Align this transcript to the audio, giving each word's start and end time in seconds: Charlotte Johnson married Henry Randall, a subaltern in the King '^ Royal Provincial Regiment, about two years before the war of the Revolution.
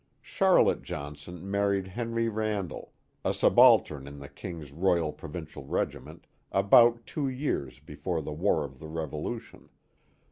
Charlotte 0.23 0.81
Johnson 0.81 1.51
married 1.51 1.89
Henry 1.89 2.27
Randall, 2.27 2.91
a 3.23 3.35
subaltern 3.35 4.07
in 4.07 4.17
the 4.17 4.27
King 4.29 4.61
'^ 4.61 4.71
Royal 4.73 5.13
Provincial 5.13 5.63
Regiment, 5.63 6.25
about 6.51 7.05
two 7.05 7.27
years 7.29 7.77
before 7.79 8.23
the 8.23 8.33
war 8.33 8.65
of 8.65 8.79
the 8.79 8.87
Revolution. 8.87 9.69